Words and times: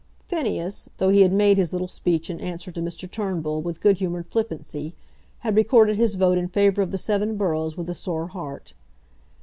Phineas, 0.27 0.89
though 0.97 1.09
he 1.09 1.21
had 1.21 1.31
made 1.31 1.57
his 1.57 1.71
little 1.71 1.87
speech 1.87 2.31
in 2.31 2.39
answer 2.39 2.71
to 2.71 2.81
Mr. 2.81 3.07
Turnbull 3.07 3.61
with 3.61 3.79
good 3.79 3.97
humoured 3.97 4.27
flippancy, 4.27 4.95
had 5.41 5.55
recorded 5.55 5.95
his 5.95 6.15
vote 6.15 6.39
in 6.39 6.47
favour 6.47 6.81
of 6.81 6.89
the 6.89 6.97
seven 6.97 7.37
boroughs 7.37 7.77
with 7.77 7.87
a 7.87 7.93
sore 7.93 8.25
heart. 8.29 8.73